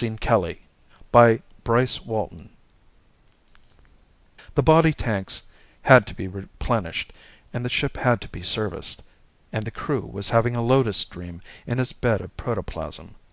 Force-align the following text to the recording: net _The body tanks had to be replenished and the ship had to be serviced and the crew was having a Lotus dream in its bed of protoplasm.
net 0.00 0.20
_The 0.22 1.42
body 4.54 4.92
tanks 4.92 5.42
had 5.82 6.06
to 6.06 6.14
be 6.14 6.28
replenished 6.28 7.12
and 7.52 7.64
the 7.64 7.68
ship 7.68 7.96
had 7.96 8.20
to 8.20 8.28
be 8.28 8.40
serviced 8.44 9.02
and 9.52 9.64
the 9.64 9.72
crew 9.72 10.02
was 10.02 10.28
having 10.28 10.54
a 10.54 10.62
Lotus 10.62 11.04
dream 11.04 11.42
in 11.66 11.80
its 11.80 11.92
bed 11.92 12.20
of 12.20 12.36
protoplasm. 12.36 13.16